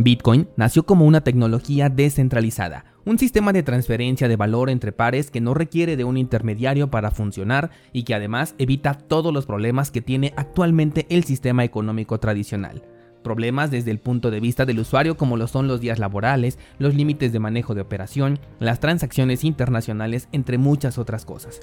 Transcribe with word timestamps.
Bitcoin 0.00 0.48
nació 0.54 0.86
como 0.86 1.06
una 1.06 1.22
tecnología 1.22 1.88
descentralizada, 1.88 2.84
un 3.04 3.18
sistema 3.18 3.52
de 3.52 3.64
transferencia 3.64 4.28
de 4.28 4.36
valor 4.36 4.70
entre 4.70 4.92
pares 4.92 5.32
que 5.32 5.40
no 5.40 5.54
requiere 5.54 5.96
de 5.96 6.04
un 6.04 6.16
intermediario 6.16 6.88
para 6.88 7.10
funcionar 7.10 7.70
y 7.92 8.04
que 8.04 8.14
además 8.14 8.54
evita 8.58 8.94
todos 8.94 9.34
los 9.34 9.44
problemas 9.44 9.90
que 9.90 10.00
tiene 10.00 10.34
actualmente 10.36 11.04
el 11.10 11.24
sistema 11.24 11.64
económico 11.64 12.20
tradicional. 12.20 12.84
Problemas 13.24 13.72
desde 13.72 13.90
el 13.90 13.98
punto 13.98 14.30
de 14.30 14.38
vista 14.38 14.64
del 14.64 14.78
usuario 14.78 15.16
como 15.16 15.36
lo 15.36 15.48
son 15.48 15.66
los 15.66 15.80
días 15.80 15.98
laborales, 15.98 16.60
los 16.78 16.94
límites 16.94 17.32
de 17.32 17.40
manejo 17.40 17.74
de 17.74 17.80
operación, 17.80 18.38
las 18.60 18.78
transacciones 18.78 19.42
internacionales, 19.42 20.28
entre 20.30 20.58
muchas 20.58 20.98
otras 20.98 21.24
cosas. 21.24 21.60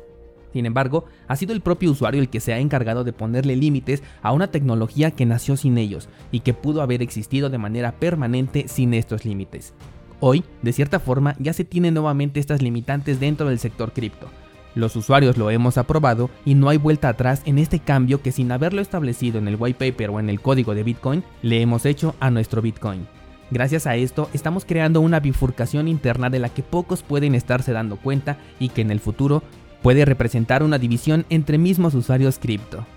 Sin 0.55 0.65
embargo, 0.65 1.03
ha 1.27 1.35
sido 1.35 1.51
el 1.51 1.59
propio 1.59 1.91
usuario 1.91 2.21
el 2.21 2.29
que 2.29 2.39
se 2.39 2.53
ha 2.53 2.59
encargado 2.59 3.03
de 3.03 3.11
ponerle 3.11 3.57
límites 3.57 4.01
a 4.21 4.31
una 4.31 4.51
tecnología 4.51 5.11
que 5.11 5.25
nació 5.25 5.57
sin 5.57 5.77
ellos 5.77 6.07
y 6.31 6.39
que 6.39 6.53
pudo 6.53 6.81
haber 6.81 7.01
existido 7.01 7.49
de 7.49 7.57
manera 7.57 7.91
permanente 7.91 8.69
sin 8.69 8.93
estos 8.93 9.25
límites. 9.25 9.73
Hoy, 10.21 10.45
de 10.61 10.71
cierta 10.71 11.01
forma, 11.01 11.35
ya 11.39 11.51
se 11.51 11.65
tienen 11.65 11.93
nuevamente 11.93 12.39
estas 12.39 12.61
limitantes 12.61 13.19
dentro 13.19 13.49
del 13.49 13.59
sector 13.59 13.91
cripto. 13.91 14.29
Los 14.75 14.95
usuarios 14.95 15.35
lo 15.35 15.51
hemos 15.51 15.77
aprobado 15.77 16.29
y 16.45 16.55
no 16.55 16.69
hay 16.69 16.77
vuelta 16.77 17.09
atrás 17.09 17.41
en 17.45 17.59
este 17.59 17.79
cambio 17.79 18.21
que 18.21 18.31
sin 18.31 18.49
haberlo 18.53 18.81
establecido 18.81 19.39
en 19.39 19.49
el 19.49 19.57
white 19.59 19.91
paper 19.91 20.09
o 20.11 20.21
en 20.21 20.29
el 20.29 20.39
código 20.39 20.73
de 20.73 20.83
Bitcoin, 20.83 21.25
le 21.41 21.59
hemos 21.59 21.85
hecho 21.85 22.15
a 22.21 22.31
nuestro 22.31 22.61
Bitcoin. 22.61 23.07
Gracias 23.51 23.85
a 23.85 23.95
esto, 23.95 24.29
estamos 24.33 24.65
creando 24.65 25.01
una 25.01 25.19
bifurcación 25.19 25.87
interna 25.87 26.29
de 26.29 26.39
la 26.39 26.49
que 26.49 26.63
pocos 26.63 27.03
pueden 27.03 27.35
estarse 27.35 27.73
dando 27.73 27.97
cuenta 27.97 28.37
y 28.57 28.69
que 28.69 28.81
en 28.81 28.89
el 28.89 28.99
futuro 28.99 29.43
puede 29.85 30.03
representar 30.03 30.63
una 30.63 30.79
división 30.79 31.27
entre 31.29 31.59
mismos 31.59 31.93
usuarios 31.93 32.39
cripto. 32.39 32.87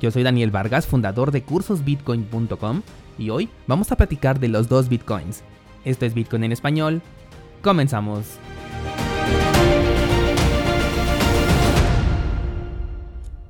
Yo 0.00 0.10
soy 0.10 0.22
Daniel 0.22 0.50
Vargas, 0.50 0.86
fundador 0.86 1.30
de 1.30 1.42
cursosbitcoin.com 1.42 2.80
y 3.18 3.28
hoy 3.28 3.50
vamos 3.66 3.92
a 3.92 3.98
platicar 3.98 4.40
de 4.40 4.48
los 4.48 4.66
dos 4.66 4.88
bitcoins. 4.88 5.42
Esto 5.84 6.06
es 6.06 6.14
Bitcoin 6.14 6.44
en 6.44 6.52
español. 6.52 7.02
Comenzamos. 7.60 8.38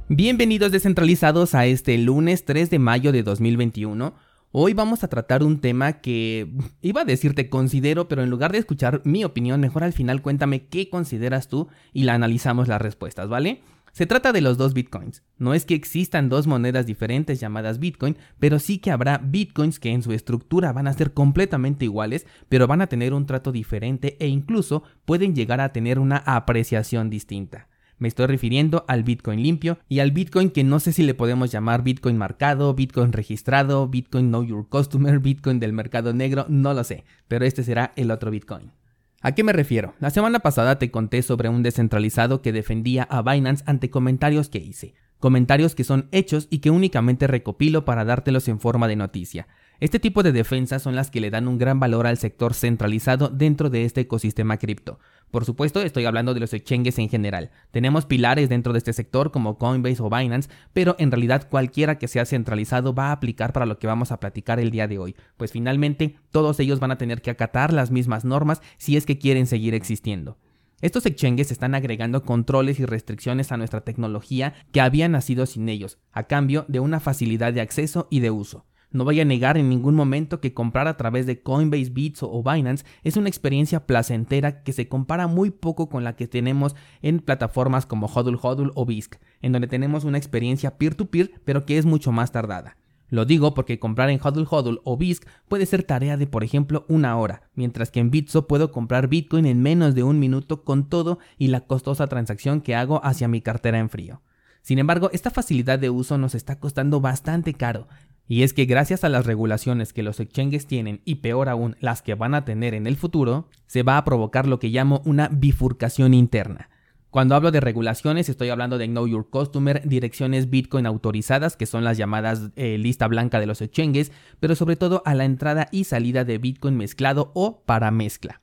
Bienvenidos 0.09 0.73
descentralizados 0.73 1.55
a 1.55 1.67
este 1.67 1.97
lunes 1.99 2.45
3 2.47 2.69
de 2.69 2.81
mayo 2.81 3.13
de 3.13 3.23
2021 3.23 4.13
Hoy 4.51 4.73
vamos 4.73 5.05
a 5.05 5.09
tratar 5.09 5.43
un 5.43 5.61
tema 5.61 6.01
que 6.01 6.49
iba 6.81 7.03
a 7.03 7.05
decirte 7.05 7.51
considero, 7.51 8.09
pero 8.09 8.23
en 8.23 8.31
lugar 8.31 8.53
de 8.53 8.59
escuchar 8.59 9.03
mi 9.05 9.25
opinión, 9.25 9.61
mejor 9.61 9.85
al 9.85 9.93
final 9.93 10.23
cuéntame 10.23 10.67
qué 10.67 10.89
consideras 10.89 11.49
tú 11.49 11.69
y 11.93 12.05
la 12.05 12.15
analizamos 12.15 12.67
las 12.67 12.81
respuestas, 12.81 13.29
¿vale? 13.29 13.61
Se 13.93 14.07
trata 14.07 14.33
de 14.33 14.41
los 14.41 14.57
dos 14.57 14.75
bitcoins. 14.75 15.23
No 15.39 15.55
es 15.55 15.65
que 15.65 15.75
existan 15.75 16.29
dos 16.29 16.47
monedas 16.47 16.87
diferentes 16.87 17.41
llamadas 17.41 17.79
bitcoin, 17.79 18.17
pero 18.39 18.59
sí 18.59 18.79
que 18.79 18.91
habrá 18.91 19.19
bitcoins 19.19 19.81
que 19.81 19.91
en 19.91 20.03
su 20.03 20.13
estructura 20.13 20.73
van 20.73 20.87
a 20.87 20.93
ser 20.93 21.13
completamente 21.13 21.85
iguales, 21.85 22.27
pero 22.49 22.67
van 22.67 22.81
a 22.81 22.87
tener 22.87 23.13
un 23.13 23.27
trato 23.27 23.53
diferente 23.53 24.17
e 24.21 24.29
incluso 24.29 24.83
pueden 25.05 25.35
llegar 25.35 25.61
a 25.61 25.73
tener 25.73 25.99
una 25.99 26.19
apreciación 26.19 27.11
distinta. 27.11 27.69
Me 27.99 28.09
estoy 28.09 28.27
refiriendo 28.27 28.85
al 28.89 29.03
Bitcoin 29.03 29.43
limpio 29.43 29.79
y 29.89 29.99
al 29.99 30.13
Bitcoin 30.13 30.51
que 30.51 30.65
no 30.65 30.79
sé 30.79 30.93
si 30.93 31.03
le 31.03 31.15
podemos 31.15 31.51
llamar 31.51 31.83
Bitcoin 31.83 32.17
marcado, 32.17 32.75
Bitcoin 32.75 33.13
registrado, 33.13 33.89
Bitcoin 33.89 34.29
Know 34.29 34.45
Your 34.45 34.69
Customer, 34.69 35.19
Bitcoin 35.19 35.59
del 35.59 35.73
mercado 35.73 36.13
negro, 36.15 36.47
no 36.49 36.75
lo 36.75 36.85
sé, 36.85 37.05
pero 37.27 37.45
este 37.45 37.65
será 37.65 37.93
el 37.97 38.11
otro 38.11 38.31
Bitcoin. 38.31 38.73
¿A 39.21 39.33
qué 39.33 39.43
me 39.43 39.53
refiero? 39.53 39.95
La 39.99 40.11
semana 40.11 40.39
pasada 40.39 40.79
te 40.79 40.93
conté 40.93 41.23
sobre 41.23 41.49
un 41.49 41.65
descentralizado 41.65 42.41
que 42.41 42.53
defendía 42.53 43.03
a 43.03 43.21
Binance 43.23 43.65
ante 43.67 43.91
comentarios 43.91 44.49
que 44.49 44.59
hice. 44.59 44.95
Comentarios 45.19 45.75
que 45.75 45.83
son 45.83 46.09
hechos 46.13 46.47
y 46.49 46.61
que 46.61 46.71
únicamente 46.71 47.27
recopilo 47.27 47.85
para 47.85 48.05
dártelos 48.05 48.47
en 48.47 48.61
forma 48.61 48.87
de 48.87 48.95
noticia. 48.95 49.49
Este 49.81 49.99
tipo 49.99 50.23
de 50.23 50.31
defensas 50.31 50.83
son 50.83 50.95
las 50.95 51.11
que 51.11 51.21
le 51.21 51.31
dan 51.31 51.49
un 51.49 51.59
gran 51.59 51.81
valor 51.81 52.07
al 52.07 52.19
sector 52.19 52.55
centralizado 52.55 53.29
dentro 53.29 53.71
de 53.71 53.85
este 53.85 54.03
ecosistema 54.03 54.57
cripto. 54.57 55.01
Por 55.31 55.45
supuesto, 55.45 55.83
estoy 55.83 56.07
hablando 56.07 56.33
de 56.33 56.41
los 56.41 56.55
exchanges 56.55 56.99
en 56.99 57.09
general. 57.09 57.51
Tenemos 57.71 58.07
pilares 58.07 58.49
dentro 58.49 58.73
de 58.73 58.79
este 58.79 58.93
sector 58.93 59.31
como 59.31 59.59
Coinbase 59.59 60.03
o 60.03 60.09
Binance, 60.09 60.49
pero 60.73 60.97
en 60.99 61.11
realidad 61.11 61.49
cualquiera 61.51 61.99
que 61.99 62.09
sea 62.09 62.25
centralizado 62.25 62.95
va 62.95 63.09
a 63.09 63.13
aplicar 63.13 63.53
para 63.53 63.67
lo 63.67 63.79
que 63.79 63.87
vamos 63.87 64.11
a 64.11 64.21
platicar 64.21 64.59
el 64.59 64.71
día 64.71 64.89
de 64.89 64.99
hoy, 64.99 65.17
pues 65.37 65.53
finalmente 65.53 66.17
todos 66.31 66.59
ellos 66.61 66.81
van 66.81 66.93
a 66.93 66.99
tener 66.99 67.21
que 67.21 67.31
acatar 67.31 67.73
las 67.73 67.91
mismas 67.91 68.25
normas 68.25 68.63
si 68.79 68.97
es 68.97 69.05
que 69.05 69.19
quieren 69.19 69.47
seguir 69.47 69.75
existiendo. 69.75 70.39
Estos 70.81 71.07
exchanges 71.07 71.51
están 71.51 71.75
agregando 71.75 72.23
controles 72.23 72.79
y 72.79 72.87
restricciones 72.87 73.51
a 73.51 73.57
nuestra 73.57 73.81
tecnología 73.81 74.55
que 74.71 74.81
había 74.81 75.09
nacido 75.09 75.45
sin 75.45 75.69
ellos, 75.69 75.99
a 76.13 76.29
cambio 76.29 76.65
de 76.69 76.79
una 76.79 77.01
facilidad 77.01 77.53
de 77.53 77.61
acceso 77.61 78.07
y 78.11 78.21
de 78.21 78.31
uso. 78.31 78.68
No 78.91 79.05
voy 79.05 79.21
a 79.21 79.25
negar 79.27 79.59
en 79.59 79.69
ningún 79.69 79.95
momento 79.95 80.41
que 80.41 80.55
comprar 80.55 80.89
a 80.89 80.97
través 80.97 81.27
de 81.27 81.43
Coinbase, 81.43 81.91
Bits 81.91 82.23
o 82.23 82.43
Binance 82.43 82.87
es 83.03 83.19
una 83.19 83.29
experiencia 83.29 83.87
placentera 83.87 84.63
que 84.63 84.73
se 84.73 84.89
compara 84.89 85.27
muy 85.27 85.51
poco 85.51 85.91
con 85.91 86.05
la 86.05 86.17
que 86.17 86.27
tenemos 86.27 86.75
en 87.03 87.21
plataformas 87.21 87.85
como 87.85 88.07
Hodl 88.07 88.39
Hodl 88.41 88.73
o 88.75 88.87
BISC, 88.87 89.17
en 89.43 89.53
donde 89.53 89.69
tenemos 89.69 90.05
una 90.05 90.17
experiencia 90.17 90.79
peer-to-peer 90.79 91.33
pero 91.45 91.67
que 91.67 91.77
es 91.77 91.85
mucho 91.85 92.13
más 92.13 92.33
tardada. 92.33 92.79
Lo 93.11 93.27
digo 93.27 93.53
porque 93.53 93.79
comprar 93.79 94.09
en 94.09 94.21
Hodl 94.23 94.47
Hodl 94.49 94.81
o 94.85 94.97
BISC 94.97 95.27
puede 95.49 95.67
ser 95.67 95.83
tarea 95.83 96.17
de 96.17 96.27
por 96.27 96.43
ejemplo 96.43 96.87
una 96.89 97.17
hora, 97.19 97.43
mientras 97.55 97.91
que 97.91 98.01
en 98.01 98.11
Bitso 98.11 98.47
puedo 98.47 98.73
comprar 98.73 99.09
Bitcoin 99.09 99.45
en 99.45 99.61
menos 99.61 99.95
de 99.95 100.03
un 100.03 100.19
minuto 100.19 100.65
con 100.65 100.89
todo 100.89 101.19
y 101.37 101.49
la 101.49 101.61
costosa 101.61 102.07
transacción 102.07 102.63
que 102.63 102.75
hago 102.75 103.05
hacia 103.05 103.29
mi 103.29 103.43
cartera 103.43 103.79
en 103.79 103.91
frío. 103.91 104.23
Sin 104.63 104.79
embargo, 104.79 105.09
esta 105.13 105.31
facilidad 105.31 105.79
de 105.79 105.89
uso 105.89 106.19
nos 106.19 106.35
está 106.35 106.59
costando 106.59 107.01
bastante 107.01 107.55
caro, 107.55 107.89
y 108.29 108.43
es 108.43 108.53
que 108.53 108.67
gracias 108.67 109.05
a 109.05 109.09
las 109.09 109.27
regulaciones 109.27 109.93
que 109.93 110.03
los 110.03 110.21
exchanges 110.21 110.67
tienen 110.67 111.01
y 111.05 111.17
peor 111.17 111.49
aún 111.49 111.77
las 111.81 112.03
que 112.03 112.15
van 112.15 112.35
a 112.35 112.45
tener 112.45 112.75
en 112.75 112.87
el 112.87 112.97
futuro, 112.97 113.49
se 113.67 113.83
va 113.83 113.97
a 113.97 114.05
provocar 114.05 114.47
lo 114.47 114.59
que 114.59 114.69
llamo 114.69 115.01
una 115.07 115.29
bifurcación 115.29 116.13
interna. 116.13 116.69
Cuando 117.11 117.35
hablo 117.35 117.51
de 117.51 117.61
regulaciones 117.61 118.29
estoy 118.29 118.51
hablando 118.51 118.77
de 118.77 118.87
Know 118.87 119.07
Your 119.07 119.31
Customer, 119.31 119.81
direcciones 119.89 120.51
Bitcoin 120.51 120.85
autorizadas, 120.85 121.57
que 121.57 121.65
son 121.65 121.83
las 121.83 121.97
llamadas 121.97 122.51
eh, 122.57 122.77
lista 122.77 123.09
blanca 123.09 123.41
de 123.41 123.47
los 123.47 123.63
exchanges, 123.63 124.13
pero 124.41 124.55
sobre 124.55 124.77
todo 124.77 125.03
a 125.07 125.15
la 125.15 125.25
entrada 125.25 125.69
y 125.73 125.85
salida 125.85 126.25
de 126.25 126.37
Bitcoin 126.37 126.77
mezclado 126.77 127.33
o 127.35 127.63
para 127.65 127.91
mezcla. 127.91 128.43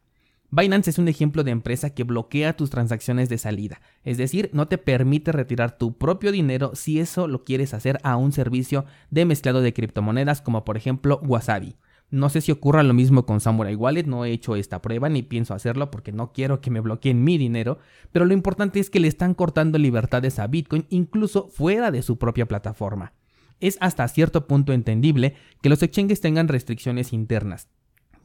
Binance 0.52 0.90
es 0.90 1.00
un 1.00 1.08
ejemplo 1.08 1.44
de 1.44 1.52
empresa 1.52 1.90
que 1.90 2.04
bloquea 2.04 2.56
tus 2.56 2.70
transacciones 2.70 3.30
de 3.30 3.38
salida, 3.38 3.82
es 4.04 4.18
decir, 4.18 4.50
no 4.54 4.68
te 4.68 4.78
permite 4.78 5.32
retirar 5.32 5.78
tu 5.78 5.98
propio 5.98 6.32
dinero 6.32 6.72
si 6.76 7.00
eso 7.00 7.28
lo 7.28 7.44
quieres 7.44 7.74
hacer 7.74 8.00
a 8.04 8.16
un 8.16 8.32
servicio 8.32 8.86
de 9.10 9.26
mezclado 9.26 9.62
de 9.62 9.74
criptomonedas 9.74 10.42
como 10.42 10.64
por 10.64 10.78
ejemplo 10.78 11.20
Wasabi. 11.24 11.76
No 12.12 12.30
sé 12.30 12.42
si 12.42 12.52
ocurra 12.52 12.84
lo 12.84 12.94
mismo 12.94 13.26
con 13.26 13.42
Samurai 13.42 13.76
Wallet, 13.76 14.06
no 14.06 14.24
he 14.24 14.32
hecho 14.32 14.56
esta 14.56 14.82
prueba 14.82 15.10
ni 15.10 15.24
pienso 15.24 15.56
hacerlo 15.56 15.90
porque 15.90 16.12
no 16.12 16.32
quiero 16.32 16.62
que 16.62 16.70
me 16.70 16.80
bloqueen 16.80 17.24
mi 17.24 17.38
dinero, 17.38 17.80
pero 18.12 18.26
lo 18.26 18.34
importante 18.34 18.80
es 18.80 18.90
que 18.92 19.00
le 19.00 19.08
están 19.08 19.34
cortando 19.34 19.80
libertades 19.80 20.38
a 20.38 20.48
Bitcoin 20.48 20.86
incluso 20.90 21.48
fuera 21.48 21.90
de 21.90 22.04
su 22.04 22.18
propia 22.20 22.48
plataforma. 22.48 23.14
Es 23.60 23.78
hasta 23.82 24.08
cierto 24.08 24.48
punto 24.48 24.74
entendible 24.74 25.36
que 25.62 25.70
los 25.70 25.82
exchanges 25.82 26.22
tengan 26.22 26.48
restricciones 26.48 27.14
internas, 27.14 27.70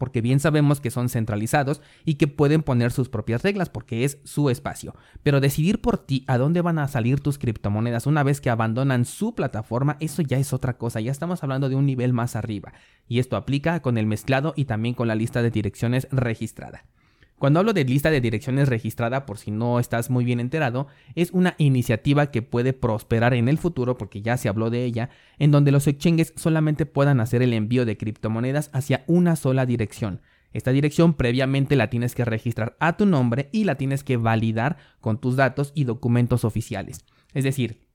porque 0.00 0.22
bien 0.22 0.41
sabemos 0.41 0.81
que 0.81 0.91
son 0.91 1.11
centralizados 1.11 1.83
y 2.06 2.15
que 2.15 2.27
pueden 2.27 2.62
poner 2.62 2.91
sus 2.91 3.11
propias 3.11 3.43
reglas 3.43 3.69
porque 3.69 4.05
es 4.05 4.19
su 4.25 4.49
espacio. 4.49 4.94
Pero 5.22 5.41
decidir 5.41 5.83
por 5.83 5.99
ti 5.99 6.25
a 6.27 6.38
dónde 6.38 6.62
van 6.62 6.78
a 6.78 6.88
salir 6.88 7.21
tus 7.21 7.37
criptomonedas 7.37 8.06
una 8.06 8.22
vez 8.22 8.41
que 8.41 8.49
abandonan 8.49 9.05
su 9.05 9.34
plataforma, 9.34 9.99
eso 10.00 10.22
ya 10.22 10.38
es 10.38 10.55
otra 10.55 10.78
cosa, 10.78 11.00
ya 11.00 11.12
estamos 11.12 11.43
hablando 11.43 11.69
de 11.69 11.77
un 11.77 11.84
nivel 11.84 12.15
más 12.15 12.34
arriba. 12.34 12.72
Y 13.09 13.19
esto 13.19 13.37
aplica 13.37 13.83
con 13.83 13.99
el 13.99 14.06
mezclado 14.06 14.55
y 14.56 14.65
también 14.65 14.94
con 14.94 15.06
la 15.06 15.15
lista 15.15 15.43
de 15.43 15.50
direcciones 15.50 16.09
registrada. 16.11 16.87
Cuando 17.41 17.59
hablo 17.59 17.73
de 17.73 17.87
lista 17.87 18.11
de 18.11 18.21
direcciones 18.21 18.69
registrada, 18.69 19.25
por 19.25 19.39
si 19.39 19.51
no 19.51 19.81
estás 19.81 20.11
muy 20.11 20.27
bien 20.27 20.41
enterado, 20.41 20.89
es 21.15 21.31
una 21.31 21.55
iniciativa 21.56 22.31
que 22.31 22.43
puede 22.43 22.75
prosperar 22.75 23.33
en 23.33 23.49
el 23.49 23.56
futuro, 23.56 23.97
porque 23.97 24.21
ya 24.21 24.37
se 24.37 24.51
habló 24.51 24.69
de 24.69 24.84
ella, 24.84 25.09
en 25.39 25.50
donde 25.50 25.73
los 25.73 25.87
exchanges 25.87 26.34
solamente 26.37 26.84
puedan 26.84 27.19
hacer 27.19 27.41
el 27.41 27.55
envío 27.55 27.87
de 27.87 27.97
criptomonedas 27.97 28.69
hacia 28.75 29.05
una 29.06 29.37
sola 29.37 29.64
dirección. 29.64 30.20
Esta 30.53 30.70
dirección 30.70 31.14
previamente 31.14 31.76
la 31.76 31.88
tienes 31.88 32.14
que 32.14 32.26
registrar 32.26 32.76
a 32.79 32.99
tu 32.99 33.06
nombre 33.06 33.49
y 33.53 33.64
la 33.64 33.76
tienes 33.76 34.05
que 34.05 34.19
validar 34.19 34.76
con 35.00 35.19
tus 35.19 35.37
datos 35.37 35.73
y 35.75 35.85
documentos 35.85 36.44
oficiales. 36.44 37.06
Es 37.32 37.44
decir, 37.44 37.89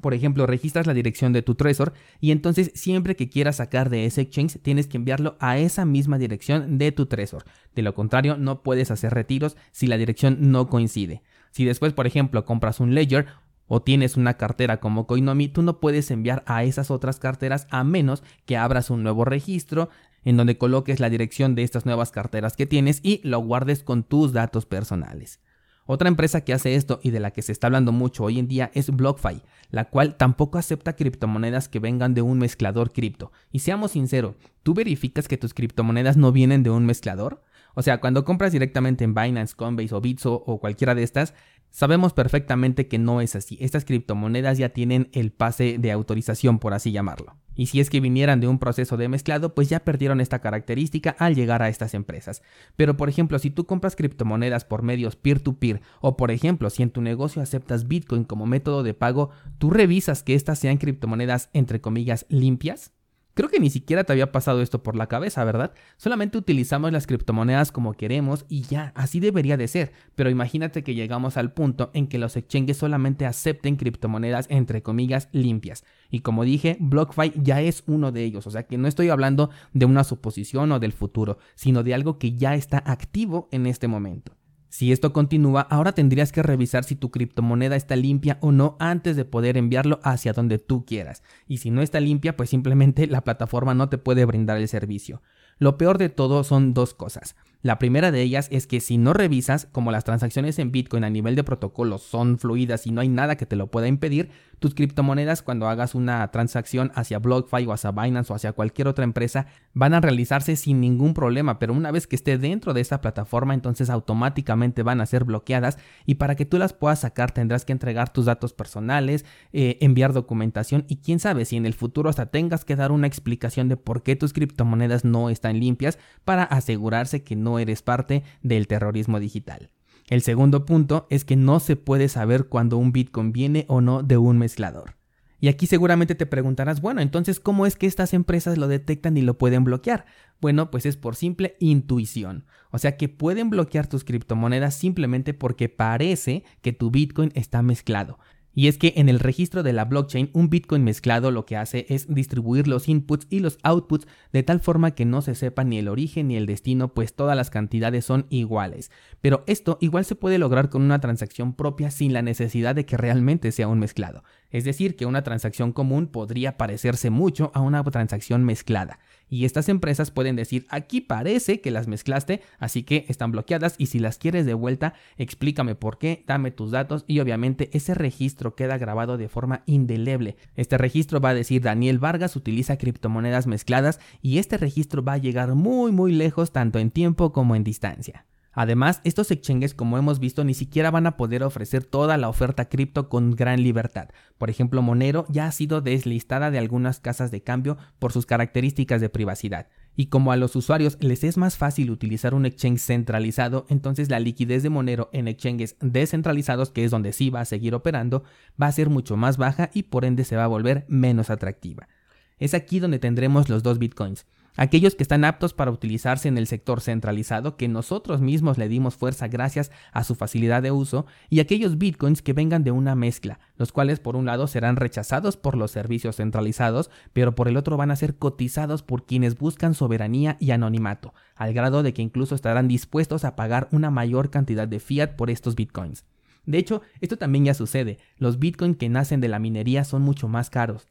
por 0.00 0.14
ejemplo, 0.14 0.46
registras 0.46 0.86
la 0.86 0.94
dirección 0.94 1.32
de 1.32 1.42
tu 1.42 1.54
Trezor 1.54 1.92
y 2.20 2.30
entonces 2.30 2.70
siempre 2.74 3.16
que 3.16 3.28
quieras 3.28 3.56
sacar 3.56 3.90
de 3.90 4.06
ese 4.06 4.22
exchange 4.22 4.58
tienes 4.60 4.86
que 4.86 4.96
enviarlo 4.96 5.36
a 5.40 5.58
esa 5.58 5.84
misma 5.84 6.18
dirección 6.18 6.78
de 6.78 6.92
tu 6.92 7.06
Trezor. 7.06 7.44
De 7.74 7.82
lo 7.82 7.94
contrario, 7.94 8.36
no 8.36 8.62
puedes 8.62 8.90
hacer 8.90 9.14
retiros 9.14 9.56
si 9.72 9.86
la 9.86 9.96
dirección 9.96 10.50
no 10.52 10.68
coincide. 10.68 11.22
Si 11.50 11.64
después, 11.64 11.92
por 11.92 12.06
ejemplo, 12.06 12.44
compras 12.44 12.80
un 12.80 12.94
Ledger 12.94 13.26
o 13.66 13.82
tienes 13.82 14.16
una 14.16 14.34
cartera 14.34 14.78
como 14.78 15.06
Coinomi, 15.06 15.48
tú 15.48 15.62
no 15.62 15.80
puedes 15.80 16.10
enviar 16.10 16.42
a 16.46 16.64
esas 16.64 16.90
otras 16.90 17.18
carteras 17.18 17.66
a 17.70 17.84
menos 17.84 18.22
que 18.44 18.56
abras 18.56 18.90
un 18.90 19.02
nuevo 19.02 19.24
registro 19.24 19.88
en 20.24 20.36
donde 20.36 20.58
coloques 20.58 21.00
la 21.00 21.10
dirección 21.10 21.54
de 21.54 21.62
estas 21.62 21.86
nuevas 21.86 22.10
carteras 22.10 22.56
que 22.56 22.66
tienes 22.66 23.00
y 23.02 23.20
lo 23.24 23.38
guardes 23.38 23.82
con 23.82 24.02
tus 24.02 24.32
datos 24.32 24.66
personales. 24.66 25.40
Otra 25.86 26.08
empresa 26.08 26.40
que 26.42 26.54
hace 26.54 26.76
esto 26.76 26.98
y 27.02 27.10
de 27.10 27.20
la 27.20 27.30
que 27.30 27.42
se 27.42 27.52
está 27.52 27.66
hablando 27.66 27.92
mucho 27.92 28.24
hoy 28.24 28.38
en 28.38 28.48
día 28.48 28.70
es 28.72 28.90
BlockFi, 28.90 29.42
la 29.70 29.84
cual 29.90 30.16
tampoco 30.16 30.56
acepta 30.56 30.96
criptomonedas 30.96 31.68
que 31.68 31.78
vengan 31.78 32.14
de 32.14 32.22
un 32.22 32.38
mezclador 32.38 32.90
cripto. 32.90 33.32
Y 33.52 33.58
seamos 33.58 33.90
sinceros, 33.90 34.36
¿tú 34.62 34.72
verificas 34.72 35.28
que 35.28 35.36
tus 35.36 35.52
criptomonedas 35.52 36.16
no 36.16 36.32
vienen 36.32 36.62
de 36.62 36.70
un 36.70 36.86
mezclador? 36.86 37.42
O 37.74 37.82
sea, 37.82 38.00
cuando 38.00 38.24
compras 38.24 38.52
directamente 38.52 39.04
en 39.04 39.14
Binance, 39.14 39.54
Coinbase 39.54 39.94
o 39.94 40.00
Bitso 40.00 40.42
o 40.46 40.58
cualquiera 40.58 40.94
de 40.94 41.02
estas, 41.02 41.34
sabemos 41.74 42.12
perfectamente 42.12 42.86
que 42.86 42.98
no 42.98 43.20
es 43.20 43.34
así. 43.34 43.58
Estas 43.60 43.84
criptomonedas 43.84 44.58
ya 44.58 44.68
tienen 44.68 45.08
el 45.12 45.32
pase 45.32 45.76
de 45.78 45.90
autorización, 45.90 46.60
por 46.60 46.72
así 46.72 46.92
llamarlo. 46.92 47.36
Y 47.56 47.66
si 47.66 47.80
es 47.80 47.90
que 47.90 47.98
vinieran 48.00 48.40
de 48.40 48.46
un 48.46 48.60
proceso 48.60 48.96
de 48.96 49.08
mezclado, 49.08 49.56
pues 49.56 49.68
ya 49.68 49.80
perdieron 49.80 50.20
esta 50.20 50.38
característica 50.38 51.16
al 51.18 51.34
llegar 51.34 51.62
a 51.62 51.68
estas 51.68 51.94
empresas. 51.94 52.42
Pero 52.76 52.96
por 52.96 53.08
ejemplo, 53.08 53.40
si 53.40 53.50
tú 53.50 53.66
compras 53.66 53.96
criptomonedas 53.96 54.64
por 54.64 54.82
medios 54.82 55.16
peer-to-peer, 55.16 55.80
o 56.00 56.16
por 56.16 56.30
ejemplo, 56.30 56.70
si 56.70 56.84
en 56.84 56.90
tu 56.90 57.00
negocio 57.00 57.42
aceptas 57.42 57.88
Bitcoin 57.88 58.22
como 58.22 58.46
método 58.46 58.84
de 58.84 58.94
pago, 58.94 59.30
¿tú 59.58 59.70
revisas 59.70 60.22
que 60.22 60.34
estas 60.36 60.60
sean 60.60 60.78
criptomonedas 60.78 61.50
entre 61.52 61.80
comillas 61.80 62.24
limpias? 62.28 62.92
Creo 63.34 63.48
que 63.48 63.58
ni 63.58 63.68
siquiera 63.68 64.04
te 64.04 64.12
había 64.12 64.30
pasado 64.30 64.62
esto 64.62 64.84
por 64.84 64.94
la 64.94 65.08
cabeza, 65.08 65.42
¿verdad? 65.42 65.72
Solamente 65.96 66.38
utilizamos 66.38 66.92
las 66.92 67.08
criptomonedas 67.08 67.72
como 67.72 67.94
queremos 67.94 68.46
y 68.48 68.62
ya, 68.62 68.92
así 68.94 69.18
debería 69.18 69.56
de 69.56 69.66
ser. 69.66 69.92
Pero 70.14 70.30
imagínate 70.30 70.84
que 70.84 70.94
llegamos 70.94 71.36
al 71.36 71.52
punto 71.52 71.90
en 71.94 72.06
que 72.06 72.18
los 72.18 72.36
exchanges 72.36 72.76
solamente 72.76 73.26
acepten 73.26 73.74
criptomonedas 73.74 74.46
entre 74.50 74.82
comillas 74.82 75.28
limpias. 75.32 75.84
Y 76.10 76.20
como 76.20 76.44
dije, 76.44 76.76
BlockFi 76.78 77.32
ya 77.36 77.60
es 77.60 77.82
uno 77.86 78.12
de 78.12 78.22
ellos, 78.22 78.46
o 78.46 78.50
sea 78.52 78.68
que 78.68 78.78
no 78.78 78.86
estoy 78.86 79.08
hablando 79.08 79.50
de 79.72 79.86
una 79.86 80.04
suposición 80.04 80.70
o 80.70 80.78
del 80.78 80.92
futuro, 80.92 81.38
sino 81.56 81.82
de 81.82 81.94
algo 81.94 82.18
que 82.18 82.36
ya 82.36 82.54
está 82.54 82.78
activo 82.86 83.48
en 83.50 83.66
este 83.66 83.88
momento. 83.88 84.36
Si 84.74 84.90
esto 84.90 85.12
continúa, 85.12 85.60
ahora 85.60 85.92
tendrías 85.92 86.32
que 86.32 86.42
revisar 86.42 86.82
si 86.82 86.96
tu 86.96 87.12
criptomoneda 87.12 87.76
está 87.76 87.94
limpia 87.94 88.38
o 88.40 88.50
no 88.50 88.74
antes 88.80 89.14
de 89.14 89.24
poder 89.24 89.56
enviarlo 89.56 90.00
hacia 90.02 90.32
donde 90.32 90.58
tú 90.58 90.84
quieras. 90.84 91.22
Y 91.46 91.58
si 91.58 91.70
no 91.70 91.80
está 91.80 92.00
limpia, 92.00 92.36
pues 92.36 92.50
simplemente 92.50 93.06
la 93.06 93.20
plataforma 93.20 93.74
no 93.74 93.88
te 93.88 93.98
puede 93.98 94.24
brindar 94.24 94.58
el 94.58 94.66
servicio. 94.66 95.22
Lo 95.58 95.78
peor 95.78 95.96
de 95.98 96.08
todo 96.08 96.42
son 96.42 96.74
dos 96.74 96.92
cosas. 96.92 97.36
La 97.64 97.78
primera 97.78 98.12
de 98.12 98.20
ellas 98.20 98.48
es 98.50 98.66
que 98.66 98.78
si 98.78 98.98
no 98.98 99.14
revisas, 99.14 99.68
como 99.72 99.90
las 99.90 100.04
transacciones 100.04 100.58
en 100.58 100.70
Bitcoin 100.70 101.02
a 101.02 101.08
nivel 101.08 101.34
de 101.34 101.44
protocolo 101.44 101.96
son 101.96 102.38
fluidas 102.38 102.86
y 102.86 102.92
no 102.92 103.00
hay 103.00 103.08
nada 103.08 103.36
que 103.36 103.46
te 103.46 103.56
lo 103.56 103.68
pueda 103.68 103.88
impedir, 103.88 104.28
tus 104.58 104.74
criptomonedas 104.74 105.42
cuando 105.42 105.68
hagas 105.68 105.94
una 105.94 106.26
transacción 106.30 106.92
hacia 106.94 107.18
BlockFi 107.18 107.66
o 107.66 107.72
hacia 107.72 107.90
Binance 107.90 108.32
o 108.32 108.36
hacia 108.36 108.52
cualquier 108.52 108.88
otra 108.88 109.04
empresa 109.04 109.46
van 109.72 109.94
a 109.94 110.00
realizarse 110.00 110.56
sin 110.56 110.80
ningún 110.80 111.14
problema, 111.14 111.58
pero 111.58 111.72
una 111.72 111.90
vez 111.90 112.06
que 112.06 112.16
esté 112.16 112.38
dentro 112.38 112.74
de 112.74 112.80
esa 112.80 113.00
plataforma 113.00 113.54
entonces 113.54 113.90
automáticamente 113.90 114.82
van 114.82 115.00
a 115.00 115.06
ser 115.06 115.24
bloqueadas 115.24 115.78
y 116.06 116.16
para 116.16 116.34
que 116.34 116.46
tú 116.46 116.58
las 116.58 116.72
puedas 116.72 117.00
sacar 117.00 117.32
tendrás 117.32 117.64
que 117.64 117.72
entregar 117.72 118.12
tus 118.12 118.26
datos 118.26 118.52
personales, 118.52 119.24
eh, 119.52 119.78
enviar 119.80 120.12
documentación 120.12 120.84
y 120.88 120.96
quién 120.96 121.18
sabe 121.18 121.44
si 121.44 121.56
en 121.56 121.66
el 121.66 121.74
futuro 121.74 122.08
hasta 122.08 122.26
tengas 122.26 122.64
que 122.64 122.76
dar 122.76 122.92
una 122.92 123.06
explicación 123.06 123.68
de 123.68 123.76
por 123.76 124.02
qué 124.02 124.16
tus 124.16 124.32
criptomonedas 124.32 125.04
no 125.04 125.30
están 125.30 125.60
limpias 125.60 125.98
para 126.24 126.44
asegurarse 126.44 127.22
que 127.22 127.36
no 127.36 127.53
eres 127.58 127.82
parte 127.82 128.22
del 128.42 128.66
terrorismo 128.66 129.20
digital. 129.20 129.70
El 130.08 130.20
segundo 130.20 130.66
punto 130.66 131.06
es 131.10 131.24
que 131.24 131.36
no 131.36 131.60
se 131.60 131.76
puede 131.76 132.08
saber 132.08 132.46
cuándo 132.48 132.76
un 132.76 132.92
Bitcoin 132.92 133.32
viene 133.32 133.64
o 133.68 133.80
no 133.80 134.02
de 134.02 134.18
un 134.18 134.38
mezclador. 134.38 134.96
Y 135.40 135.48
aquí 135.48 135.66
seguramente 135.66 136.14
te 136.14 136.24
preguntarás, 136.24 136.80
bueno, 136.80 137.02
entonces, 137.02 137.38
¿cómo 137.38 137.66
es 137.66 137.76
que 137.76 137.86
estas 137.86 138.14
empresas 138.14 138.56
lo 138.56 138.66
detectan 138.66 139.16
y 139.18 139.20
lo 139.20 139.36
pueden 139.36 139.64
bloquear? 139.64 140.06
Bueno, 140.40 140.70
pues 140.70 140.86
es 140.86 140.96
por 140.96 141.16
simple 141.16 141.56
intuición. 141.60 142.46
O 142.70 142.78
sea 142.78 142.96
que 142.96 143.08
pueden 143.08 143.50
bloquear 143.50 143.86
tus 143.86 144.04
criptomonedas 144.04 144.74
simplemente 144.74 145.34
porque 145.34 145.68
parece 145.68 146.44
que 146.62 146.72
tu 146.72 146.90
Bitcoin 146.90 147.30
está 147.34 147.60
mezclado. 147.60 148.18
Y 148.54 148.68
es 148.68 148.78
que 148.78 148.94
en 148.96 149.08
el 149.08 149.20
registro 149.20 149.62
de 149.62 149.72
la 149.72 149.84
blockchain, 149.84 150.30
un 150.32 150.48
Bitcoin 150.48 150.84
mezclado 150.84 151.30
lo 151.30 151.44
que 151.44 151.56
hace 151.56 151.86
es 151.88 152.12
distribuir 152.12 152.68
los 152.68 152.88
inputs 152.88 153.26
y 153.28 153.40
los 153.40 153.58
outputs 153.62 154.06
de 154.32 154.42
tal 154.42 154.60
forma 154.60 154.92
que 154.92 155.04
no 155.04 155.22
se 155.22 155.34
sepa 155.34 155.64
ni 155.64 155.78
el 155.78 155.88
origen 155.88 156.28
ni 156.28 156.36
el 156.36 156.46
destino, 156.46 156.94
pues 156.94 157.14
todas 157.14 157.36
las 157.36 157.50
cantidades 157.50 158.04
son 158.04 158.26
iguales. 158.30 158.90
Pero 159.20 159.42
esto 159.46 159.78
igual 159.80 160.04
se 160.04 160.14
puede 160.14 160.38
lograr 160.38 160.70
con 160.70 160.82
una 160.82 161.00
transacción 161.00 161.54
propia 161.54 161.90
sin 161.90 162.12
la 162.12 162.22
necesidad 162.22 162.74
de 162.74 162.86
que 162.86 162.96
realmente 162.96 163.50
sea 163.52 163.68
un 163.68 163.80
mezclado. 163.80 164.22
Es 164.50 164.64
decir, 164.64 164.94
que 164.94 165.06
una 165.06 165.24
transacción 165.24 165.72
común 165.72 166.06
podría 166.06 166.56
parecerse 166.56 167.10
mucho 167.10 167.50
a 167.54 167.60
una 167.60 167.82
transacción 167.82 168.44
mezclada. 168.44 169.00
Y 169.28 169.44
estas 169.44 169.68
empresas 169.68 170.10
pueden 170.10 170.36
decir, 170.36 170.66
aquí 170.68 171.00
parece 171.00 171.60
que 171.60 171.70
las 171.70 171.88
mezclaste, 171.88 172.42
así 172.58 172.82
que 172.82 173.06
están 173.08 173.32
bloqueadas 173.32 173.74
y 173.78 173.86
si 173.86 173.98
las 173.98 174.18
quieres 174.18 174.46
de 174.46 174.54
vuelta, 174.54 174.94
explícame 175.16 175.74
por 175.74 175.98
qué, 175.98 176.24
dame 176.26 176.50
tus 176.50 176.70
datos 176.70 177.04
y 177.06 177.20
obviamente 177.20 177.70
ese 177.72 177.94
registro 177.94 178.54
queda 178.54 178.78
grabado 178.78 179.16
de 179.16 179.28
forma 179.28 179.62
indeleble. 179.66 180.36
Este 180.56 180.78
registro 180.78 181.20
va 181.20 181.30
a 181.30 181.34
decir 181.34 181.62
Daniel 181.62 181.98
Vargas 181.98 182.36
utiliza 182.36 182.76
criptomonedas 182.76 183.46
mezcladas 183.46 184.00
y 184.22 184.38
este 184.38 184.58
registro 184.58 185.02
va 185.02 185.14
a 185.14 185.18
llegar 185.18 185.54
muy 185.54 185.92
muy 185.92 186.12
lejos 186.12 186.52
tanto 186.52 186.78
en 186.78 186.90
tiempo 186.90 187.32
como 187.32 187.56
en 187.56 187.64
distancia. 187.64 188.26
Además, 188.54 189.00
estos 189.04 189.30
exchanges, 189.30 189.74
como 189.74 189.98
hemos 189.98 190.20
visto, 190.20 190.44
ni 190.44 190.54
siquiera 190.54 190.90
van 190.90 191.06
a 191.06 191.16
poder 191.16 191.42
ofrecer 191.42 191.84
toda 191.84 192.16
la 192.16 192.28
oferta 192.28 192.68
cripto 192.68 193.08
con 193.08 193.32
gran 193.32 193.62
libertad. 193.62 194.08
Por 194.38 194.50
ejemplo, 194.50 194.80
Monero 194.82 195.26
ya 195.28 195.46
ha 195.46 195.52
sido 195.52 195.80
deslistada 195.80 196.50
de 196.50 196.58
algunas 196.58 197.00
casas 197.00 197.30
de 197.30 197.42
cambio 197.42 197.76
por 197.98 198.12
sus 198.12 198.26
características 198.26 199.00
de 199.00 199.08
privacidad. 199.08 199.68
Y 199.96 200.06
como 200.06 200.32
a 200.32 200.36
los 200.36 200.56
usuarios 200.56 200.96
les 201.00 201.22
es 201.22 201.36
más 201.36 201.56
fácil 201.56 201.90
utilizar 201.90 202.34
un 202.34 202.46
exchange 202.46 202.80
centralizado, 202.80 203.64
entonces 203.68 204.10
la 204.10 204.18
liquidez 204.18 204.62
de 204.62 204.70
Monero 204.70 205.08
en 205.12 205.28
exchanges 205.28 205.76
descentralizados, 205.80 206.70
que 206.70 206.84
es 206.84 206.90
donde 206.90 207.12
sí 207.12 207.30
va 207.30 207.40
a 207.40 207.44
seguir 207.44 207.74
operando, 207.74 208.24
va 208.60 208.66
a 208.66 208.72
ser 208.72 208.90
mucho 208.90 209.16
más 209.16 209.36
baja 209.36 209.70
y 209.72 209.84
por 209.84 210.04
ende 210.04 210.24
se 210.24 210.36
va 210.36 210.44
a 210.44 210.48
volver 210.48 210.84
menos 210.88 211.30
atractiva. 211.30 211.88
Es 212.38 212.54
aquí 212.54 212.80
donde 212.80 212.98
tendremos 212.98 213.48
los 213.48 213.62
dos 213.62 213.78
bitcoins. 213.78 214.26
Aquellos 214.56 214.94
que 214.94 215.02
están 215.02 215.24
aptos 215.24 215.52
para 215.52 215.72
utilizarse 215.72 216.28
en 216.28 216.38
el 216.38 216.46
sector 216.46 216.80
centralizado 216.80 217.56
que 217.56 217.66
nosotros 217.66 218.20
mismos 218.20 218.56
le 218.56 218.68
dimos 218.68 218.94
fuerza 218.94 219.26
gracias 219.26 219.72
a 219.92 220.04
su 220.04 220.14
facilidad 220.14 220.62
de 220.62 220.70
uso, 220.70 221.06
y 221.28 221.40
aquellos 221.40 221.76
bitcoins 221.76 222.22
que 222.22 222.34
vengan 222.34 222.62
de 222.62 222.70
una 222.70 222.94
mezcla, 222.94 223.40
los 223.56 223.72
cuales 223.72 223.98
por 223.98 224.14
un 224.14 224.26
lado 224.26 224.46
serán 224.46 224.76
rechazados 224.76 225.36
por 225.36 225.56
los 225.56 225.72
servicios 225.72 226.16
centralizados, 226.16 226.88
pero 227.12 227.34
por 227.34 227.48
el 227.48 227.56
otro 227.56 227.76
van 227.76 227.90
a 227.90 227.96
ser 227.96 228.16
cotizados 228.16 228.84
por 228.84 229.06
quienes 229.06 229.36
buscan 229.36 229.74
soberanía 229.74 230.36
y 230.38 230.52
anonimato, 230.52 231.14
al 231.34 231.52
grado 231.52 231.82
de 231.82 231.92
que 231.92 232.02
incluso 232.02 232.36
estarán 232.36 232.68
dispuestos 232.68 233.24
a 233.24 233.34
pagar 233.34 233.66
una 233.72 233.90
mayor 233.90 234.30
cantidad 234.30 234.68
de 234.68 234.78
fiat 234.78 235.16
por 235.16 235.30
estos 235.30 235.56
bitcoins. 235.56 236.04
De 236.46 236.58
hecho, 236.58 236.82
esto 237.00 237.16
también 237.16 237.46
ya 237.46 237.54
sucede, 237.54 237.98
los 238.18 238.38
bitcoins 238.38 238.76
que 238.76 238.88
nacen 238.88 239.20
de 239.20 239.28
la 239.28 239.40
minería 239.40 239.82
son 239.82 240.02
mucho 240.02 240.28
más 240.28 240.48
caros, 240.48 240.88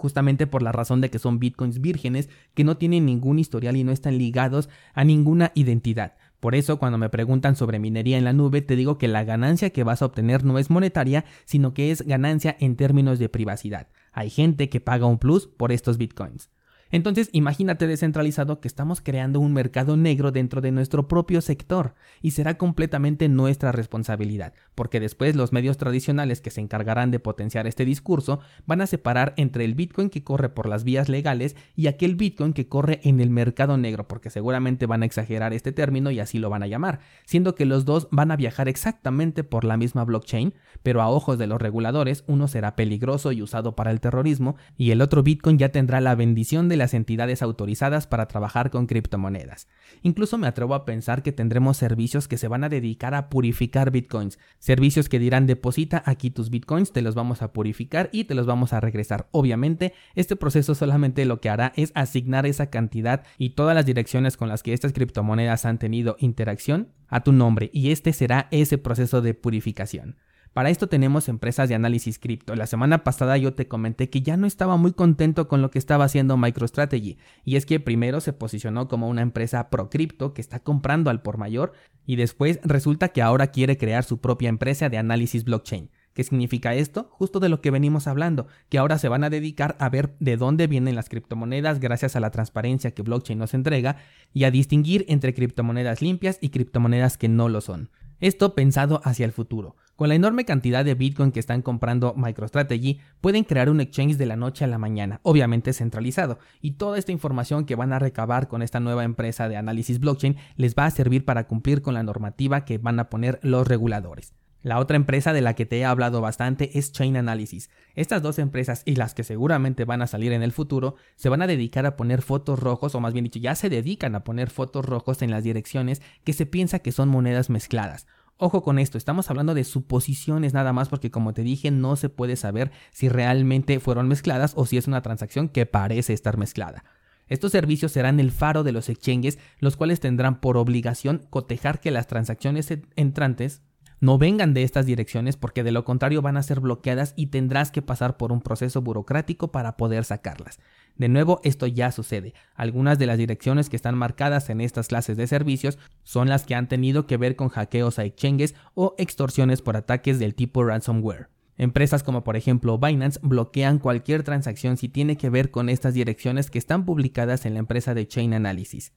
justamente 0.00 0.46
por 0.46 0.62
la 0.62 0.72
razón 0.72 1.00
de 1.00 1.10
que 1.10 1.18
son 1.18 1.38
bitcoins 1.38 1.80
vírgenes 1.80 2.28
que 2.54 2.64
no 2.64 2.76
tienen 2.76 3.06
ningún 3.06 3.38
historial 3.38 3.76
y 3.76 3.84
no 3.84 3.92
están 3.92 4.18
ligados 4.18 4.68
a 4.94 5.04
ninguna 5.04 5.52
identidad. 5.54 6.14
Por 6.40 6.54
eso 6.54 6.78
cuando 6.78 6.96
me 6.96 7.10
preguntan 7.10 7.54
sobre 7.54 7.78
minería 7.78 8.16
en 8.16 8.24
la 8.24 8.32
nube 8.32 8.62
te 8.62 8.74
digo 8.74 8.96
que 8.96 9.08
la 9.08 9.24
ganancia 9.24 9.70
que 9.70 9.84
vas 9.84 10.00
a 10.00 10.06
obtener 10.06 10.42
no 10.42 10.58
es 10.58 10.70
monetaria, 10.70 11.26
sino 11.44 11.74
que 11.74 11.90
es 11.90 12.02
ganancia 12.02 12.56
en 12.60 12.76
términos 12.76 13.18
de 13.18 13.28
privacidad. 13.28 13.88
Hay 14.12 14.30
gente 14.30 14.70
que 14.70 14.80
paga 14.80 15.04
un 15.04 15.18
plus 15.18 15.46
por 15.46 15.70
estos 15.70 15.98
bitcoins. 15.98 16.48
Entonces 16.92 17.28
imagínate 17.32 17.86
descentralizado 17.86 18.60
que 18.60 18.68
estamos 18.68 19.00
creando 19.00 19.38
un 19.38 19.52
mercado 19.52 19.96
negro 19.96 20.32
dentro 20.32 20.60
de 20.60 20.72
nuestro 20.72 21.06
propio 21.06 21.40
sector 21.40 21.94
y 22.20 22.32
será 22.32 22.58
completamente 22.58 23.28
nuestra 23.28 23.70
responsabilidad, 23.70 24.54
porque 24.74 24.98
después 24.98 25.36
los 25.36 25.52
medios 25.52 25.76
tradicionales 25.76 26.40
que 26.40 26.50
se 26.50 26.60
encargarán 26.60 27.10
de 27.10 27.20
potenciar 27.20 27.66
este 27.66 27.84
discurso 27.84 28.40
van 28.66 28.80
a 28.80 28.86
separar 28.86 29.34
entre 29.36 29.64
el 29.64 29.74
Bitcoin 29.74 30.10
que 30.10 30.24
corre 30.24 30.48
por 30.48 30.68
las 30.68 30.82
vías 30.82 31.08
legales 31.08 31.54
y 31.76 31.86
aquel 31.86 32.16
Bitcoin 32.16 32.52
que 32.52 32.68
corre 32.68 33.00
en 33.04 33.20
el 33.20 33.30
mercado 33.30 33.76
negro, 33.76 34.08
porque 34.08 34.30
seguramente 34.30 34.86
van 34.86 35.02
a 35.02 35.06
exagerar 35.06 35.52
este 35.52 35.72
término 35.72 36.10
y 36.10 36.18
así 36.18 36.38
lo 36.38 36.50
van 36.50 36.64
a 36.64 36.66
llamar, 36.66 37.00
siendo 37.24 37.54
que 37.54 37.66
los 37.66 37.84
dos 37.84 38.08
van 38.10 38.32
a 38.32 38.36
viajar 38.36 38.68
exactamente 38.68 39.44
por 39.44 39.64
la 39.64 39.76
misma 39.76 40.04
blockchain, 40.04 40.54
pero 40.82 41.02
a 41.02 41.08
ojos 41.08 41.38
de 41.38 41.46
los 41.46 41.62
reguladores 41.62 42.24
uno 42.26 42.48
será 42.48 42.74
peligroso 42.74 43.30
y 43.30 43.42
usado 43.42 43.76
para 43.76 43.92
el 43.92 44.00
terrorismo 44.00 44.56
y 44.76 44.90
el 44.90 45.02
otro 45.02 45.22
Bitcoin 45.22 45.58
ya 45.58 45.70
tendrá 45.70 46.00
la 46.00 46.16
bendición 46.16 46.68
de 46.68 46.79
las 46.80 46.94
entidades 46.94 47.42
autorizadas 47.42 48.08
para 48.08 48.26
trabajar 48.26 48.70
con 48.70 48.86
criptomonedas. 48.86 49.68
Incluso 50.02 50.36
me 50.36 50.48
atrevo 50.48 50.74
a 50.74 50.84
pensar 50.84 51.22
que 51.22 51.30
tendremos 51.30 51.76
servicios 51.76 52.26
que 52.26 52.38
se 52.38 52.48
van 52.48 52.64
a 52.64 52.68
dedicar 52.68 53.14
a 53.14 53.30
purificar 53.30 53.92
bitcoins, 53.92 54.40
servicios 54.58 55.08
que 55.08 55.20
dirán 55.20 55.46
deposita 55.46 56.02
aquí 56.04 56.30
tus 56.30 56.50
bitcoins, 56.50 56.92
te 56.92 57.02
los 57.02 57.14
vamos 57.14 57.42
a 57.42 57.52
purificar 57.52 58.08
y 58.12 58.24
te 58.24 58.34
los 58.34 58.46
vamos 58.46 58.72
a 58.72 58.80
regresar. 58.80 59.28
Obviamente, 59.30 59.94
este 60.14 60.34
proceso 60.34 60.74
solamente 60.74 61.24
lo 61.24 61.40
que 61.40 61.50
hará 61.50 61.72
es 61.76 61.92
asignar 61.94 62.46
esa 62.46 62.70
cantidad 62.70 63.24
y 63.38 63.50
todas 63.50 63.74
las 63.74 63.86
direcciones 63.86 64.36
con 64.36 64.48
las 64.48 64.62
que 64.62 64.72
estas 64.72 64.92
criptomonedas 64.92 65.64
han 65.64 65.78
tenido 65.78 66.16
interacción 66.18 66.88
a 67.08 67.22
tu 67.22 67.32
nombre 67.32 67.70
y 67.72 67.90
este 67.90 68.12
será 68.12 68.48
ese 68.50 68.78
proceso 68.78 69.22
de 69.22 69.34
purificación. 69.34 70.16
Para 70.52 70.70
esto 70.70 70.88
tenemos 70.88 71.28
empresas 71.28 71.68
de 71.68 71.76
análisis 71.76 72.18
cripto. 72.18 72.56
La 72.56 72.66
semana 72.66 73.04
pasada 73.04 73.36
yo 73.36 73.54
te 73.54 73.68
comenté 73.68 74.10
que 74.10 74.22
ya 74.22 74.36
no 74.36 74.48
estaba 74.48 74.76
muy 74.76 74.92
contento 74.92 75.46
con 75.46 75.62
lo 75.62 75.70
que 75.70 75.78
estaba 75.78 76.06
haciendo 76.06 76.36
MicroStrategy, 76.36 77.18
y 77.44 77.54
es 77.54 77.66
que 77.66 77.78
primero 77.78 78.20
se 78.20 78.32
posicionó 78.32 78.88
como 78.88 79.08
una 79.08 79.22
empresa 79.22 79.70
pro 79.70 79.90
cripto 79.90 80.34
que 80.34 80.40
está 80.40 80.58
comprando 80.58 81.08
al 81.08 81.22
por 81.22 81.38
mayor, 81.38 81.72
y 82.04 82.16
después 82.16 82.58
resulta 82.64 83.10
que 83.10 83.22
ahora 83.22 83.52
quiere 83.52 83.78
crear 83.78 84.02
su 84.02 84.20
propia 84.20 84.48
empresa 84.48 84.88
de 84.88 84.98
análisis 84.98 85.44
blockchain. 85.44 85.88
¿Qué 86.14 86.24
significa 86.24 86.74
esto? 86.74 87.08
Justo 87.12 87.38
de 87.38 87.48
lo 87.48 87.60
que 87.60 87.70
venimos 87.70 88.08
hablando, 88.08 88.48
que 88.68 88.78
ahora 88.78 88.98
se 88.98 89.08
van 89.08 89.22
a 89.22 89.30
dedicar 89.30 89.76
a 89.78 89.88
ver 89.88 90.16
de 90.18 90.36
dónde 90.36 90.66
vienen 90.66 90.96
las 90.96 91.08
criptomonedas 91.08 91.78
gracias 91.78 92.16
a 92.16 92.20
la 92.20 92.32
transparencia 92.32 92.90
que 92.90 93.02
blockchain 93.02 93.38
nos 93.38 93.54
entrega 93.54 93.98
y 94.34 94.42
a 94.42 94.50
distinguir 94.50 95.04
entre 95.08 95.32
criptomonedas 95.32 96.02
limpias 96.02 96.38
y 96.40 96.48
criptomonedas 96.48 97.16
que 97.16 97.28
no 97.28 97.48
lo 97.48 97.60
son. 97.60 97.90
Esto 98.20 98.54
pensado 98.54 99.00
hacia 99.04 99.24
el 99.24 99.32
futuro. 99.32 99.76
Con 99.96 100.08
la 100.08 100.14
enorme 100.14 100.44
cantidad 100.44 100.84
de 100.84 100.94
Bitcoin 100.94 101.32
que 101.32 101.40
están 101.40 101.62
comprando 101.62 102.14
MicroStrategy, 102.16 103.00
pueden 103.20 103.44
crear 103.44 103.68
un 103.70 103.80
exchange 103.80 104.16
de 104.16 104.26
la 104.26 104.36
noche 104.36 104.64
a 104.64 104.68
la 104.68 104.78
mañana, 104.78 105.20
obviamente 105.22 105.72
centralizado, 105.72 106.38
y 106.60 106.72
toda 106.72 106.98
esta 106.98 107.12
información 107.12 107.64
que 107.64 107.76
van 107.76 107.92
a 107.92 107.98
recabar 107.98 108.48
con 108.48 108.62
esta 108.62 108.80
nueva 108.80 109.04
empresa 109.04 109.48
de 109.48 109.56
análisis 109.56 110.00
blockchain 110.00 110.36
les 110.56 110.74
va 110.74 110.86
a 110.86 110.90
servir 110.90 111.24
para 111.24 111.46
cumplir 111.46 111.82
con 111.82 111.94
la 111.94 112.02
normativa 112.02 112.64
que 112.64 112.78
van 112.78 112.98
a 112.98 113.10
poner 113.10 113.40
los 113.42 113.66
reguladores. 113.66 114.34
La 114.62 114.78
otra 114.78 114.96
empresa 114.96 115.32
de 115.32 115.40
la 115.40 115.54
que 115.54 115.64
te 115.64 115.78
he 115.78 115.86
hablado 115.86 116.20
bastante 116.20 116.78
es 116.78 116.92
Chain 116.92 117.16
Analysis. 117.16 117.70
Estas 117.94 118.20
dos 118.20 118.38
empresas 118.38 118.82
y 118.84 118.96
las 118.96 119.14
que 119.14 119.24
seguramente 119.24 119.86
van 119.86 120.02
a 120.02 120.06
salir 120.06 120.32
en 120.32 120.42
el 120.42 120.52
futuro 120.52 120.96
se 121.16 121.30
van 121.30 121.40
a 121.40 121.46
dedicar 121.46 121.86
a 121.86 121.96
poner 121.96 122.20
fotos 122.20 122.58
rojos, 122.58 122.94
o 122.94 123.00
más 123.00 123.14
bien 123.14 123.24
dicho, 123.24 123.38
ya 123.38 123.54
se 123.54 123.70
dedican 123.70 124.14
a 124.14 124.22
poner 124.22 124.50
fotos 124.50 124.84
rojos 124.84 125.22
en 125.22 125.30
las 125.30 125.44
direcciones 125.44 126.02
que 126.24 126.34
se 126.34 126.44
piensa 126.44 126.80
que 126.80 126.92
son 126.92 127.08
monedas 127.08 127.48
mezcladas. 127.48 128.06
Ojo 128.36 128.62
con 128.62 128.78
esto, 128.78 128.98
estamos 128.98 129.30
hablando 129.30 129.54
de 129.54 129.64
suposiciones 129.64 130.52
nada 130.52 130.74
más 130.74 130.90
porque 130.90 131.10
como 131.10 131.32
te 131.32 131.42
dije 131.42 131.70
no 131.70 131.96
se 131.96 132.10
puede 132.10 132.36
saber 132.36 132.70
si 132.90 133.08
realmente 133.08 133.80
fueron 133.80 134.08
mezcladas 134.08 134.52
o 134.56 134.66
si 134.66 134.76
es 134.76 134.86
una 134.86 135.00
transacción 135.00 135.48
que 135.48 135.64
parece 135.64 136.12
estar 136.12 136.36
mezclada. 136.36 136.84
Estos 137.28 137.52
servicios 137.52 137.92
serán 137.92 138.20
el 138.20 138.30
faro 138.30 138.62
de 138.62 138.72
los 138.72 138.88
exchanges, 138.90 139.38
los 139.58 139.76
cuales 139.76 140.00
tendrán 140.00 140.40
por 140.40 140.56
obligación 140.56 141.26
cotejar 141.30 141.80
que 141.80 141.90
las 141.90 142.08
transacciones 142.08 142.70
entrantes 142.96 143.62
no 144.00 144.16
vengan 144.16 144.54
de 144.54 144.62
estas 144.62 144.86
direcciones 144.86 145.36
porque 145.36 145.62
de 145.62 145.72
lo 145.72 145.84
contrario 145.84 146.22
van 146.22 146.38
a 146.38 146.42
ser 146.42 146.60
bloqueadas 146.60 147.12
y 147.16 147.26
tendrás 147.26 147.70
que 147.70 147.82
pasar 147.82 148.16
por 148.16 148.32
un 148.32 148.40
proceso 148.40 148.80
burocrático 148.80 149.52
para 149.52 149.76
poder 149.76 150.04
sacarlas. 150.04 150.58
De 150.96 151.08
nuevo, 151.08 151.40
esto 151.44 151.66
ya 151.66 151.92
sucede. 151.92 152.34
Algunas 152.54 152.98
de 152.98 153.06
las 153.06 153.18
direcciones 153.18 153.68
que 153.68 153.76
están 153.76 153.96
marcadas 153.96 154.48
en 154.50 154.60
estas 154.60 154.88
clases 154.88 155.16
de 155.16 155.26
servicios 155.26 155.78
son 156.02 156.28
las 156.28 156.46
que 156.46 156.54
han 156.54 156.68
tenido 156.68 157.06
que 157.06 157.18
ver 157.18 157.36
con 157.36 157.50
hackeos 157.50 157.98
a 157.98 158.04
exchanges 158.04 158.54
o 158.74 158.94
extorsiones 158.98 159.62
por 159.62 159.76
ataques 159.76 160.18
del 160.18 160.34
tipo 160.34 160.64
ransomware. 160.64 161.28
Empresas 161.58 162.02
como 162.02 162.24
por 162.24 162.36
ejemplo 162.36 162.78
Binance 162.78 163.20
bloquean 163.22 163.78
cualquier 163.78 164.22
transacción 164.22 164.78
si 164.78 164.88
tiene 164.88 165.18
que 165.18 165.28
ver 165.28 165.50
con 165.50 165.68
estas 165.68 165.92
direcciones 165.92 166.50
que 166.50 166.58
están 166.58 166.86
publicadas 166.86 167.44
en 167.44 167.52
la 167.52 167.60
empresa 167.60 167.92
de 167.92 168.08
Chain 168.08 168.32
Analysis. 168.32 168.94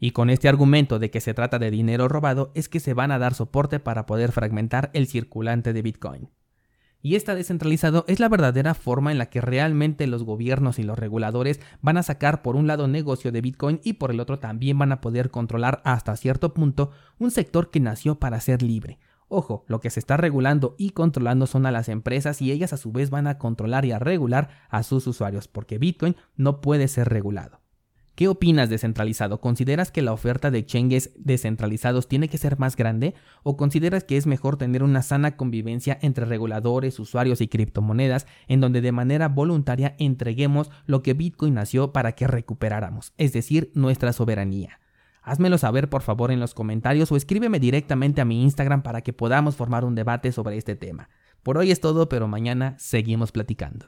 Y 0.00 0.12
con 0.12 0.30
este 0.30 0.48
argumento 0.48 0.98
de 0.98 1.10
que 1.10 1.20
se 1.20 1.34
trata 1.34 1.58
de 1.58 1.70
dinero 1.70 2.08
robado 2.08 2.50
es 2.54 2.70
que 2.70 2.80
se 2.80 2.94
van 2.94 3.12
a 3.12 3.18
dar 3.18 3.34
soporte 3.34 3.78
para 3.78 4.06
poder 4.06 4.32
fragmentar 4.32 4.90
el 4.94 5.06
circulante 5.06 5.74
de 5.74 5.82
Bitcoin. 5.82 6.30
Y 7.02 7.16
esta 7.16 7.34
descentralizado 7.34 8.04
es 8.08 8.18
la 8.18 8.28
verdadera 8.28 8.74
forma 8.74 9.12
en 9.12 9.18
la 9.18 9.26
que 9.26 9.40
realmente 9.40 10.06
los 10.06 10.24
gobiernos 10.24 10.78
y 10.78 10.82
los 10.82 10.98
reguladores 10.98 11.60
van 11.82 11.98
a 11.98 12.02
sacar 12.02 12.42
por 12.42 12.56
un 12.56 12.66
lado 12.66 12.88
negocio 12.88 13.30
de 13.30 13.40
Bitcoin 13.42 13.80
y 13.84 13.94
por 13.94 14.10
el 14.10 14.20
otro 14.20 14.38
también 14.38 14.78
van 14.78 14.92
a 14.92 15.00
poder 15.00 15.30
controlar 15.30 15.82
hasta 15.84 16.16
cierto 16.16 16.52
punto 16.54 16.90
un 17.18 17.30
sector 17.30 17.70
que 17.70 17.80
nació 17.80 18.18
para 18.18 18.40
ser 18.40 18.62
libre. 18.62 18.98
Ojo, 19.28 19.64
lo 19.68 19.80
que 19.80 19.90
se 19.90 20.00
está 20.00 20.16
regulando 20.16 20.74
y 20.76 20.90
controlando 20.90 21.46
son 21.46 21.64
a 21.64 21.70
las 21.70 21.88
empresas 21.88 22.42
y 22.42 22.52
ellas 22.52 22.72
a 22.72 22.76
su 22.78 22.90
vez 22.90 23.10
van 23.10 23.26
a 23.26 23.38
controlar 23.38 23.84
y 23.84 23.92
a 23.92 23.98
regular 23.98 24.48
a 24.68 24.82
sus 24.82 25.06
usuarios 25.06 25.46
porque 25.46 25.78
Bitcoin 25.78 26.16
no 26.36 26.60
puede 26.60 26.88
ser 26.88 27.08
regulado. 27.08 27.59
¿Qué 28.20 28.28
opinas 28.28 28.68
descentralizado? 28.68 29.40
¿Consideras 29.40 29.90
que 29.90 30.02
la 30.02 30.12
oferta 30.12 30.50
de 30.50 30.58
exchanges 30.58 31.10
descentralizados 31.16 32.06
tiene 32.06 32.28
que 32.28 32.36
ser 32.36 32.58
más 32.58 32.76
grande? 32.76 33.14
¿O 33.42 33.56
consideras 33.56 34.04
que 34.04 34.18
es 34.18 34.26
mejor 34.26 34.58
tener 34.58 34.82
una 34.82 35.00
sana 35.00 35.38
convivencia 35.38 35.98
entre 36.02 36.26
reguladores, 36.26 36.98
usuarios 36.98 37.40
y 37.40 37.48
criptomonedas 37.48 38.26
en 38.46 38.60
donde 38.60 38.82
de 38.82 38.92
manera 38.92 39.28
voluntaria 39.28 39.96
entreguemos 39.98 40.70
lo 40.84 41.02
que 41.02 41.14
Bitcoin 41.14 41.54
nació 41.54 41.94
para 41.94 42.12
que 42.12 42.26
recuperáramos, 42.26 43.14
es 43.16 43.32
decir, 43.32 43.72
nuestra 43.74 44.12
soberanía? 44.12 44.80
Házmelo 45.22 45.56
saber 45.56 45.88
por 45.88 46.02
favor 46.02 46.30
en 46.30 46.40
los 46.40 46.52
comentarios 46.52 47.10
o 47.12 47.16
escríbeme 47.16 47.58
directamente 47.58 48.20
a 48.20 48.26
mi 48.26 48.42
Instagram 48.42 48.82
para 48.82 49.00
que 49.00 49.14
podamos 49.14 49.56
formar 49.56 49.86
un 49.86 49.94
debate 49.94 50.30
sobre 50.30 50.58
este 50.58 50.76
tema. 50.76 51.08
Por 51.42 51.56
hoy 51.56 51.70
es 51.70 51.80
todo, 51.80 52.10
pero 52.10 52.28
mañana 52.28 52.74
seguimos 52.76 53.32
platicando. 53.32 53.86